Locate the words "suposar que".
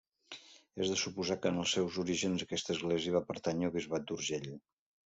1.01-1.51